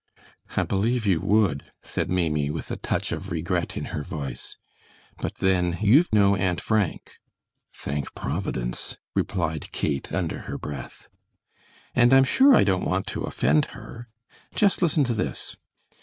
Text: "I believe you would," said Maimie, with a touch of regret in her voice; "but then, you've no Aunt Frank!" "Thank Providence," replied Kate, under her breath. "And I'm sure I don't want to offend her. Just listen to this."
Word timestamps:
"I 0.57 0.63
believe 0.63 1.05
you 1.05 1.21
would," 1.21 1.71
said 1.83 2.09
Maimie, 2.09 2.49
with 2.49 2.71
a 2.71 2.75
touch 2.75 3.11
of 3.11 3.29
regret 3.31 3.77
in 3.77 3.85
her 3.93 4.01
voice; 4.03 4.57
"but 5.17 5.35
then, 5.35 5.77
you've 5.79 6.11
no 6.11 6.35
Aunt 6.35 6.59
Frank!" 6.59 7.19
"Thank 7.71 8.15
Providence," 8.15 8.97
replied 9.13 9.71
Kate, 9.71 10.11
under 10.11 10.39
her 10.49 10.57
breath. 10.57 11.07
"And 11.93 12.13
I'm 12.15 12.23
sure 12.23 12.55
I 12.55 12.63
don't 12.63 12.83
want 12.85 13.05
to 13.13 13.25
offend 13.25 13.65
her. 13.77 14.07
Just 14.55 14.81
listen 14.81 15.03
to 15.03 15.13
this." 15.13 15.55